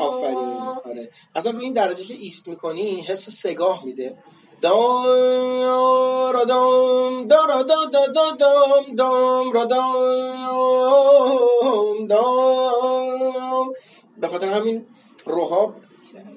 آفرین. 0.00 0.60
آره. 0.84 1.10
اصلا 1.34 1.52
روی 1.52 1.64
این 1.64 1.72
درجه 1.72 2.04
که 2.04 2.14
ایست 2.14 2.48
می‌کنی 2.48 3.00
حس 3.00 3.30
سگاه 3.30 3.84
میده. 3.84 4.16
دام 4.60 5.04
را 6.32 6.44
دام 6.44 7.26
دارا 7.26 7.62
دا 7.62 7.84
دا 7.92 8.06
دا 8.06 8.30
دام 8.30 8.94
دام 8.96 9.52
را 9.52 9.64
دام 9.64 10.38
دام. 12.06 13.74
به 14.20 14.28
خاطر 14.28 14.48
همین 14.48 14.86
روحاب 15.26 15.74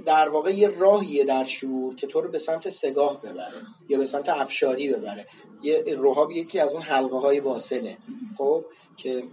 در 0.05 0.29
واقع 0.29 0.55
یه 0.55 0.67
راهیه 0.79 1.25
در 1.25 1.43
شعور 1.43 1.95
که 1.95 2.07
تو 2.07 2.21
رو 2.21 2.29
به 2.29 2.37
سمت 2.37 2.69
سگاه 2.69 3.21
ببره 3.21 3.61
یا 3.89 3.97
به 3.97 4.05
سمت 4.05 4.29
افشاری 4.29 4.93
ببره. 4.93 5.27
یه 5.61 5.83
روحاب 5.97 6.31
یکی 6.31 6.59
از 6.59 6.73
اون 6.73 6.81
حلقه 6.81 7.17
های 7.17 7.39
واصله. 7.39 7.97
خب 8.37 8.65
که 8.97 9.23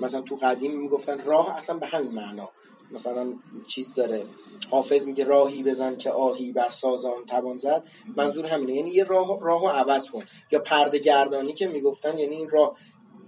مثلا 0.00 0.20
تو 0.20 0.36
قدیم 0.36 0.80
می‌گفتن 0.80 1.24
راه 1.24 1.56
اصلا 1.56 1.76
به 1.76 1.86
همین 1.86 2.12
معنا. 2.12 2.50
مثلا 2.92 3.32
چیز 3.68 3.94
داره 3.94 4.24
حافظ 4.70 5.06
میگه 5.06 5.24
راهی 5.24 5.62
بزن 5.62 5.96
که 5.96 6.10
آهی 6.10 6.52
بر 6.52 6.68
سازان 6.68 7.24
توان 7.26 7.56
زد. 7.56 7.84
منظور 8.16 8.46
همینه. 8.46 8.74
یعنی 8.74 8.90
یه 8.90 9.04
راه 9.04 9.40
راهو 9.40 9.68
عوض 9.68 10.10
کن. 10.10 10.22
یا 10.50 10.58
پرده 10.58 10.98
گردانی 10.98 11.52
که 11.52 11.66
می‌گفتن 11.66 12.18
یعنی 12.18 12.34
این 12.34 12.50
راه 12.50 12.76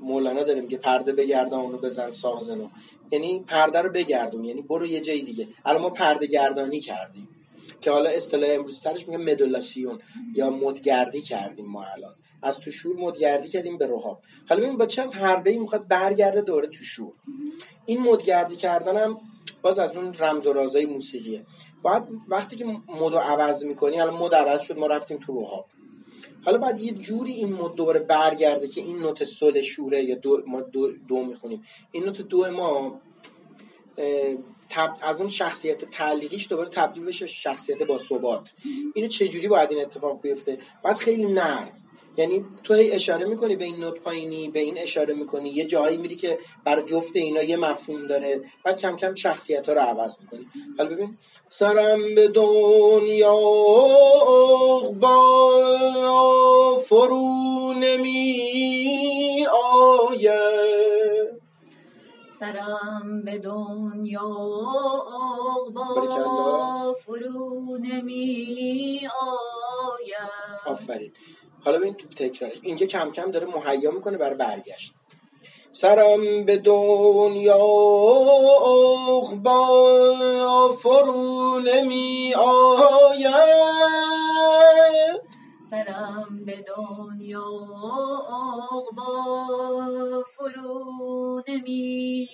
مولانا 0.03 0.43
داره 0.43 0.61
میگه 0.61 0.79
پرده 0.79 1.13
بگردان 1.13 1.75
و 1.75 1.79
بزن 1.79 2.11
سازنو 2.11 2.69
یعنی 3.11 3.45
پرده 3.47 3.79
رو 3.83 3.91
بگردون 3.91 4.45
یعنی 4.45 4.63
برو 4.63 4.87
یه 4.87 5.01
جای 5.01 5.23
دیگه. 5.23 5.49
الان 5.65 5.83
ما 5.83 5.91
پرده 5.91 6.27
گردانی 6.27 6.81
کردیم. 6.81 7.29
که 7.81 7.91
حالا 7.91 8.11
اصطلاح 8.11 8.51
امروز 8.51 8.81
ترش 8.81 9.09
میگه 9.09 9.33
مدولاسیون 9.33 9.99
یا 10.35 10.51
مدگردی 10.51 11.21
کردیم 11.21 11.67
ما 11.67 11.85
الان. 11.85 12.15
از 12.43 12.61
تو 12.61 12.71
شور 12.71 12.97
مدگردی 12.97 13.49
کردیم 13.49 13.77
به 13.77 13.87
روحاب 13.87 14.23
حالا 14.49 14.63
ببین 14.63 14.77
با 14.77 14.87
چند 14.87 15.15
حربه 15.15 15.51
ای 15.51 15.59
می‌خواد 15.59 15.89
برگرده 15.89 16.41
دوره 16.41 16.67
تو 16.67 16.85
شور. 16.85 17.13
این 17.87 18.01
مدگردی 18.01 18.57
کردن 18.57 18.97
هم 18.97 19.19
باز 19.63 19.79
از 19.79 19.97
اون 19.97 20.15
رمز 20.15 20.47
و 20.47 20.53
رازای 20.53 20.87
موسیقیه. 20.87 21.47
باید 21.83 22.03
وقتی 22.29 22.57
که 22.57 22.65
مد 22.65 23.13
رو 23.13 23.19
عوض 23.19 23.65
می‌کنی 23.65 24.01
الان 24.01 24.15
مد 24.15 24.35
عوض 24.35 24.63
شد 24.63 24.79
ما 24.79 24.87
رفتیم 24.87 25.19
تو 25.19 25.33
روحاب 25.33 25.67
حالا 26.45 26.59
بعد 26.59 26.81
یه 26.81 26.93
جوری 26.93 27.33
این 27.33 27.53
مد 27.53 27.75
دوباره 27.75 28.01
برگرده 28.01 28.69
که 28.69 28.81
این 28.81 28.99
نوت 28.99 29.25
سل 29.25 29.61
شوره 29.61 30.05
یا 30.05 30.15
دو 30.15 30.43
ما 30.47 30.61
دو, 30.61 30.93
دو 31.09 31.25
می‌خونیم. 31.25 31.63
این 31.93 32.05
نوت 32.05 32.21
دو 32.21 32.51
ما. 32.51 33.01
از 35.03 35.21
اون 35.21 35.29
شخصیت 35.29 35.85
تعلیقیش 35.85 36.49
دوباره 36.49 36.69
تبدیل 36.69 37.05
بشه 37.05 37.27
شخصیت 37.27 37.83
با 37.83 37.99
ثبات. 37.99 38.53
اینو 38.95 39.09
چجوری 39.09 39.49
باید 39.49 39.71
این 39.71 39.81
اتفاق 39.81 40.21
بیفته؟ 40.21 40.59
باید 40.85 40.97
خیلی 40.97 41.27
نرم. 41.27 41.82
یعنی 42.17 42.45
تو 42.65 42.75
هی 42.75 42.91
اشاره 42.93 43.25
می‌کنی 43.25 43.57
به 43.57 43.65
این 43.65 43.77
نوت 43.77 44.01
پایینی 44.01 44.49
به 44.49 44.61
این 44.61 44.79
اشاره 44.79 45.15
می‌کنی 45.15 45.51
یه 45.51 45.65
جایی 45.65 45.97
میری 45.97 46.17
که 46.17 46.39
برای 46.65 46.83
جفت 46.83 47.17
اینا 47.17 47.43
یه 47.43 47.57
مفهوم 47.57 48.07
داره 48.07 48.41
بعد 48.65 48.79
کم 48.81 48.97
کم 48.97 49.15
شخصیت 49.15 49.69
ها 49.69 49.75
رو 49.75 49.81
عوض 49.81 50.19
می‌کنی. 50.21 50.47
حالا 50.79 50.91
ببین. 50.91 51.19
سرم 51.49 52.15
به 52.15 52.29
دنیا 52.29 53.39
عقبا 54.83 55.23
فرو 56.77 57.73
نمی 57.73 59.47
آید 59.47 61.43
سرم 62.31 63.23
به 63.25 63.39
دنیا. 63.39 64.21
عقبا 65.67 66.95
فرو 67.05 67.79
نمی 67.83 69.01
آید 69.21 70.67
آفرین. 70.67 71.13
حالا 71.65 71.79
ببین 71.79 71.95
تو 71.95 72.09
تکرارش. 72.09 72.57
اینجا 72.63 72.87
کم 72.87 73.11
کم 73.11 73.31
داره 73.31 73.47
مهیا 73.47 73.91
می‌کنه 73.91 74.19
برای 74.19 74.35
برگشت. 74.37 74.95
سرم 75.73 76.45
به 76.45 76.57
دنیا 76.57 77.57
عقبا 79.09 80.71
فرو 80.83 81.59
نمی 81.59 82.35
آید 82.35 83.33
سرم 85.71 86.45
به 86.47 86.65
دنیا 86.77 87.45
عقبا 88.29 89.15
فرو 90.37 91.43
نمی 91.49 92.29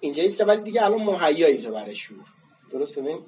اینجا 0.00 0.22
ایست 0.22 0.38
که 0.38 0.44
ولی 0.44 0.62
دیگه 0.62 0.84
الان 0.84 1.02
مهیایی 1.02 1.62
تو 1.62 1.72
برای 1.72 1.96
شور. 1.96 2.24
درسته 2.70 3.02
ببین؟ 3.02 3.18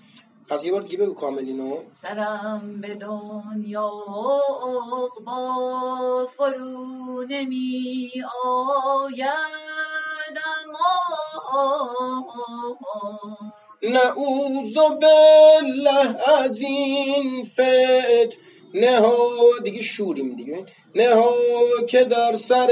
پس 0.48 0.64
یه 0.64 0.72
بار 0.72 0.82
دیگه 0.82 0.96
بگو 0.98 1.14
کامل 1.14 1.38
اینو 1.38 1.82
سرم 1.90 2.80
به 2.80 2.94
دنیا 2.94 3.90
عقبا 4.92 6.26
فرو 6.36 7.24
نمی 7.28 8.10
آید 8.44 10.38
اما 10.64 10.98
نعوذ 13.82 14.74
بالله 14.74 16.28
از 16.28 16.60
این 16.60 17.44
فتنه 17.44 18.28
ها 18.98 19.58
دیگه 19.64 19.82
شوریم 19.82 20.36
دیگه. 20.36 20.66
نه 20.94 21.14
ها 21.14 21.34
که 21.88 22.04
در 22.04 22.32
سر 22.32 22.66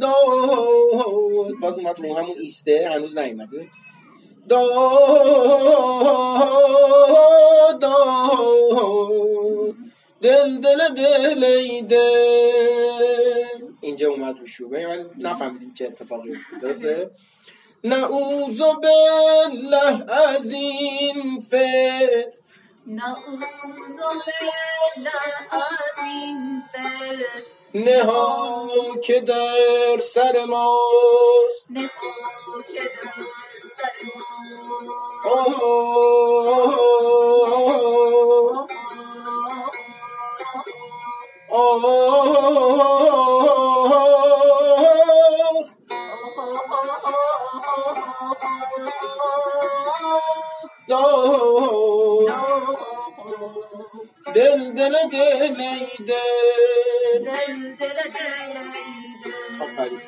داد. 0.00 1.50
باز 1.60 1.78
اومد 1.78 2.00
رو 2.00 2.14
همون 2.14 2.36
ایسته 2.40 2.90
هنوز 2.94 3.18
نیومده. 3.18 3.68
داد. 4.48 4.70
داد 7.80 8.30
دل 10.22 10.58
دل 10.58 10.94
دل 10.94 11.44
ای 11.44 11.82
دل. 11.82 11.98
اینجا 13.80 14.10
اومد 14.10 14.38
رو 14.38 14.46
شو. 14.46 14.68
من 14.68 15.10
نفهمیدیم 15.18 15.74
چه 15.74 15.84
اتفاقی 15.86 16.30
افتاد. 16.30 16.60
درسته؟ 16.60 17.10
نعوذ 17.84 18.58
بالله 18.58 20.12
از 20.12 20.50
این 20.50 21.40
فتن 21.40 22.30
نعوذ 22.86 23.96
بالله 23.96 25.10
از 25.52 25.98
این 26.04 26.62
فتن 26.68 27.60
نه 27.74 28.04
ها 28.04 28.68
که 29.04 29.20
در 29.20 29.98
سر 30.02 30.44
ماست. 30.44 31.66
نها 31.70 31.88
که 32.74 32.80
در 32.80 33.22
سر 33.62 33.92
ما 34.16 34.24
دل 54.34 54.72
دل 54.72 54.94
دل 55.12 55.24
ای 55.40 55.48
دل. 55.48 56.14
دل 57.18 57.30
دل 57.80 57.88
دل 57.88 58.58
آفرین. 59.62 59.98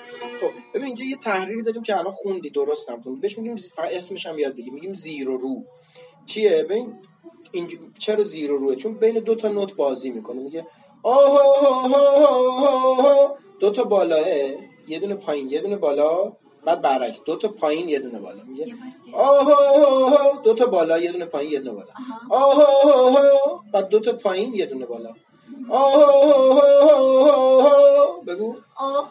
خب 0.41 0.51
ببین 0.75 0.87
اینجا 0.87 1.05
یه 1.05 1.17
تحریری 1.17 1.63
داریم 1.63 1.83
که 1.83 1.97
الان 1.97 2.13
خوندی 2.13 2.51
درستم 2.51 3.01
خوندی. 3.01 3.21
بهش 3.21 3.39
میگیم 3.39 3.57
فقط 3.57 3.93
اسمش 3.93 4.27
هم 4.27 4.39
یاد 4.39 4.53
بگیم 4.53 4.75
میگیم 4.75 4.95
زیر 4.95 5.31
و 5.31 5.37
رو. 5.37 5.65
چیه؟ 6.27 6.65
ببین 6.65 6.95
اینج... 7.53 7.77
چرا 7.99 8.23
زیر 8.23 8.53
و 8.53 8.57
روه؟ 8.57 8.77
چون 8.77 8.95
بین 8.95 9.19
دو 9.19 9.35
تا 9.35 9.49
نوت 9.49 9.75
بازی 9.75 10.11
می‌کنه. 10.11 10.43
میگه 10.43 10.67
آه 11.03 11.93
دو 13.61 13.71
تا 13.71 13.85
بالاه 13.85 14.29
یه 14.87 14.99
دونه 15.01 15.15
پایین 15.15 15.51
یه 15.51 15.61
دونه 15.61 15.77
بالا. 15.77 16.37
بعد 16.67 16.83
برعکس 16.83 17.23
دو 17.23 17.37
تا 17.37 17.49
پایین 17.49 17.89
یه 17.89 17.99
دونه 17.99 18.19
بالا 18.19 18.45
میگه 18.45 18.65
دیگه. 18.65 18.77
آه 19.17 20.43
دو 20.45 20.55
تا 20.55 20.67
بالا 20.67 20.99
یه 20.99 21.13
دونه 21.13 21.27
پایین 21.27 21.53
یه 21.53 21.61
دونه 21.61 21.73
بالا 21.73 21.93
آها. 22.31 22.47
آه 22.47 23.65
بعد 23.73 23.89
دو 23.89 24.01
تا 24.01 24.13
پایین 24.13 24.55
یه 24.55 24.67
دونه 24.67 24.87
بالا 24.87 25.15
آه 25.71 26.61
بگو 28.27 28.57
آه 28.77 29.09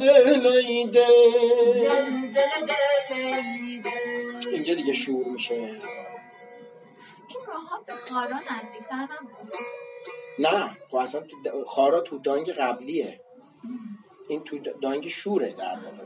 دل 2.69 3.83
دل 3.83 4.49
اینجا 4.53 4.75
دیگه 4.75 4.93
شور 4.93 5.25
میشه. 5.27 5.55
این 5.55 7.41
راه 7.47 7.83
به 7.87 7.95
خارا 7.95 8.37
نزدیکتر 8.37 8.97
نبود. 9.03 9.53
نه 10.39 10.77
خب 10.89 10.97
اصلا 10.97 11.21
تو 11.21 11.37
د- 11.45 11.67
خارا 11.67 12.01
تو 12.01 12.19
دانگ 12.19 12.51
قبلیه. 12.51 13.21
این 14.29 14.45
تو 14.45 14.59
د- 14.59 14.81
دانگ 14.83 15.09
شوره 15.09 15.53
در 15.53 15.79
واقع. 15.85 16.05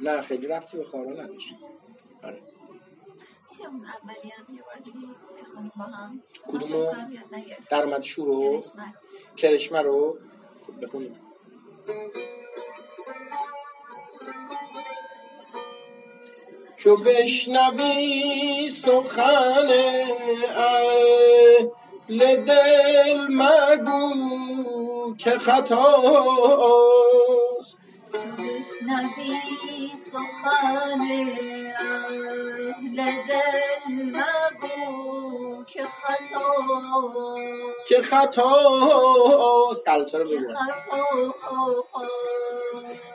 نه 0.00 0.20
خیلی 0.20 0.46
رفتی 0.46 0.76
به 0.76 0.84
خارا 0.84 1.10
نداشت. 1.10 1.54
آره. 2.22 2.42
میشه 3.50 3.64
اون 3.64 3.86
اولی 3.86 4.30
هم 4.30 4.54
یه 4.54 4.62
بار 4.62 4.76
دیگه 4.78 4.98
بخونیم 5.42 5.72
با 5.76 5.84
هم؟ 5.84 6.22
کدومو؟ 6.48 6.84
من 6.84 6.92
کنم 6.92 7.12
یاد 7.12 8.02
شورو 8.02 8.60
کرشمر. 8.60 8.92
کرشمه 9.36 9.82
رو؟ 9.82 10.18
خب 10.66 10.84
بخونیم. 10.84 11.25
چو 16.76 16.96
بشنوی 16.96 18.70
سخن 18.70 19.68
اهل 20.56 22.18
دل 22.46 23.26
مگو 23.30 25.16
که 25.16 25.30
خطاست. 25.38 25.76
بشنوی 28.38 29.32
سخن 30.12 31.02
اهل 31.78 32.96
دل 33.28 33.94
مگو 34.04 34.45
که 35.66 35.84
خطا 35.84 37.14
که 37.88 38.02
خطاست. 38.02 39.88
قلطه 39.88 40.18
رو 40.18 40.24
بگو 40.24 40.36
خطا 40.54 41.02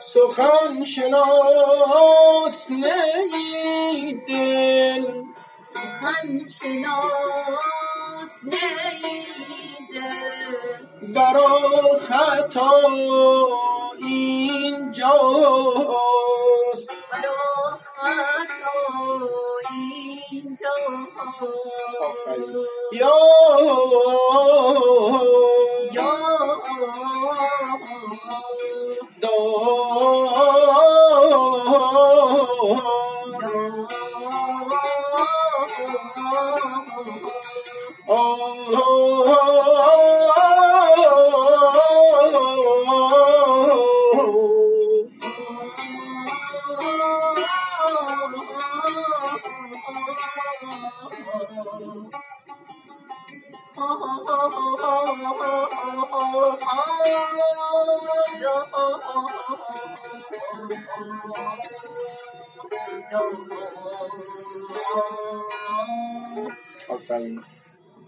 سخن 0.00 0.84
شناس 0.84 2.70
نی 2.70 4.14
دل 4.28 5.22
سخن 5.60 6.48
شناس 6.48 8.44
نیده 8.44 10.12
برا 11.14 11.96
خطا 11.98 12.72
اینجاست. 13.98 15.12
برا 17.12 17.76
خطا 17.76 18.78
اینجا 20.30 20.74
آفرین. 22.26 22.66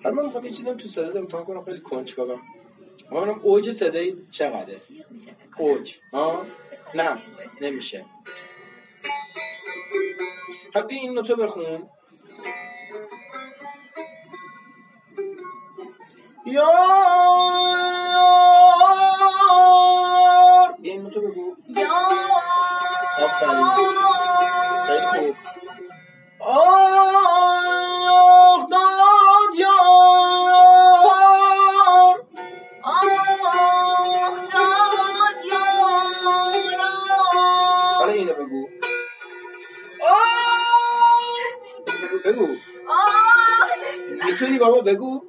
حالا 0.05 0.17
من 0.17 0.25
می‌خوام 0.25 0.45
یه 0.45 0.51
چیزی 0.51 0.75
تو 0.75 0.89
صدا 0.89 1.21
امتحان 1.21 1.45
کنم 1.45 1.65
خیلی 1.65 1.81
بابم 2.15 2.41
من 3.11 3.29
اوج 3.29 3.71
صدایی 3.71 4.27
چقدره؟ 4.31 4.77
اوج. 5.59 5.95
ها 6.13 6.47
نه 6.95 7.19
نمیشه. 7.61 8.07
حقی 10.75 10.95
این 10.97 11.15
نوتو 11.15 11.37
بخون. 11.37 11.89
یار 16.47 18.14
آفرین 23.25 23.67
خیلی 24.87 25.07
خوب 25.07 25.37
آه 26.41 27.89
داد 28.71 29.55
یار. 29.59 29.85
حالا 37.99 38.13
اینو 38.13 38.33
بگو. 38.35 38.69
بگو 42.25 42.49
می‌تونی 44.27 44.59
بابا 44.59 44.81
بگو. 44.81 45.23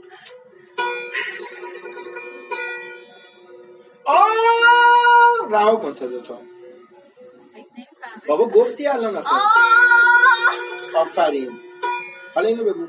رها 5.55 5.75
کن 5.75 5.93
صدا 5.93 6.21
تو 6.21 6.37
بابا 8.27 8.45
گفتی 8.45 8.87
الان 8.87 9.17
آخه 9.17 9.35
آفرین. 10.97 11.59
حالا 12.35 12.47
اینو 12.47 12.63
بگو. 12.63 12.87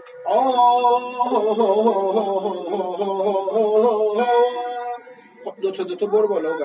خب 5.44 5.54
دو 5.62 5.70
تا 5.70 5.82
دو 5.84 5.96
تا 5.96 6.06
برو 6.06 6.28
بالا 6.28 6.50
و 6.52 6.62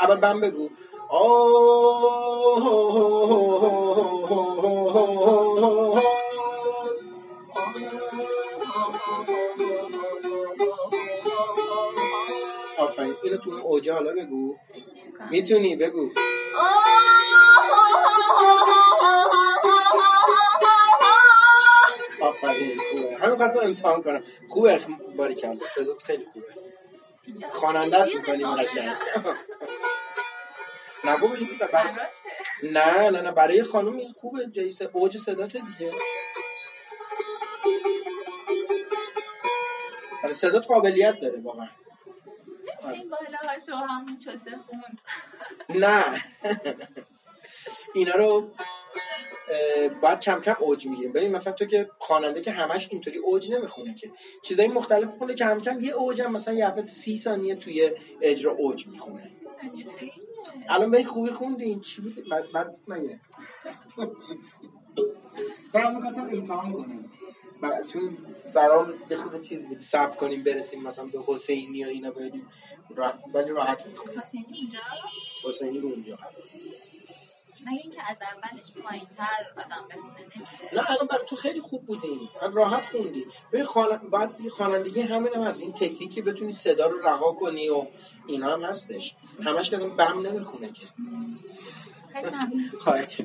اول 0.00 0.16
بم 0.16 0.40
بگو. 0.40 0.68
آفرین. 12.78 13.14
اینو 13.24 13.36
تو 13.36 13.50
اوجه 13.50 13.92
حالا 13.94 14.12
بگو. 14.14 14.56
می‌تونی 15.30 15.76
بگو. 15.76 16.10
آفرین 22.20 22.78
خوبه. 22.90 23.16
همین 23.16 23.36
خاطر 23.38 23.64
امتحان 23.64 24.02
کنم. 24.02 24.22
خوبه 24.48 24.80
باری 25.16 25.34
کرده 25.34 25.66
صدات 25.66 26.02
خیلی 26.02 26.24
خوبه. 26.24 26.46
چیزی 28.04 28.16
می‌کنیم 28.16 28.56
قشنگ. 28.56 28.94
برای- 31.04 31.58
تراشه. 31.58 32.00
نه 32.62 33.10
نه 33.10 33.20
نه. 33.22 33.32
برای 33.32 33.62
خانم 33.62 34.08
خوبه. 34.08 34.46
جیسه 34.46 34.90
اوج 34.92 35.16
صدات 35.16 35.56
دیگه. 35.56 35.92
صدات 40.34 40.66
قابلیت 40.66 41.20
داره 41.20 41.40
واقعا. 41.40 41.68
این 42.92 43.10
بالا 43.10 43.38
هاشو 43.52 43.72
همون 43.72 44.18
چوسه 44.18 44.50
خوند. 44.50 45.00
نه. 45.68 46.04
اینا 47.94 48.14
رو 48.14 48.50
باید 50.02 50.20
کم 50.20 50.40
کم 50.40 50.56
اوج 50.58 50.86
می‌گیریم. 50.86 51.12
ببین 51.12 51.36
مثلا 51.36 51.52
تو 51.52 51.64
که 51.64 51.90
خواننده 51.98 52.40
که 52.40 52.50
همش 52.52 52.88
اینطوری 52.90 53.18
اوج 53.18 53.50
نمی‌خونه 53.50 53.94
که. 53.94 54.12
چیزای 54.42 54.68
مختلف 54.68 55.08
خونه 55.18 55.34
کم 55.34 55.58
کم 55.58 55.80
یه 55.80 55.92
اوج 55.92 56.22
هم 56.22 56.32
مثلا 56.32 56.54
یه 56.54 56.66
هفته 56.66 56.86
سی 56.86 57.16
ثانیه 57.16 57.54
توی 57.54 57.90
اجرا 58.20 58.52
اوج 58.52 58.86
می‌خونه. 58.86 59.30
الان 60.68 60.90
به 60.90 60.96
این 60.96 61.06
خوبی 61.06 61.30
خوندین 61.30 61.80
چی 61.80 62.00
بود؟ 62.00 62.28
بعد 62.30 62.52
بعد 62.52 62.76
مگه 62.88 63.20
برام 65.72 65.94
می‌خواستم 65.94 66.28
امتحان 66.32 66.72
کنم. 66.72 67.10
چون 67.92 68.18
برام 68.54 68.94
یه 69.10 69.16
خود 69.16 69.42
چیز 69.42 69.66
بود. 69.66 69.78
صبر 69.78 70.16
کنیم 70.16 70.44
برسیم 70.44 70.82
مثلا 70.82 71.04
به 71.04 71.18
حسینی 71.26 71.84
و 71.84 71.88
اینا 71.88 72.10
بریم. 72.10 72.48
ولی 73.34 73.50
راحت 73.50 73.86
حسینی 74.18 74.44
اونجا 74.60 74.78
حسینی 75.44 75.78
رو 75.80 75.88
اونجا 75.88 76.18
مگه 77.66 77.80
اینکه 77.82 78.10
از 78.10 78.20
اولش 78.22 78.72
پایین 78.72 79.06
تر 79.06 79.46
آدم 79.56 79.88
بخونه 79.90 80.20
نمیشه؟ 80.20 80.74
نه 80.74 80.90
الان 80.90 81.06
برای 81.06 81.24
تو 81.26 81.36
خیلی 81.36 81.60
خوب 81.60 81.86
بودی 81.86 82.30
راحت 82.52 82.86
خوندی. 82.86 83.26
خوان... 83.64 83.98
باید 84.10 84.30
یه 84.40 84.50
خوانندگی 84.50 85.00
همین 85.00 85.34
هم 85.34 85.42
هست. 85.42 85.60
این 85.60 85.72
تکنیکی 85.72 86.22
بتونی 86.22 86.52
صدا 86.52 86.86
رو 86.86 86.98
رها 86.98 87.32
کنی 87.32 87.68
و 87.68 87.86
اینا 88.26 88.52
هم 88.52 88.62
هستش. 88.62 89.14
همش 89.44 89.70
که 89.70 89.76
بم 89.76 90.26
نمی‌خونه 90.26 90.72
که. 90.72 90.86
خیلی 92.12 92.68
خواهش. 92.80 93.20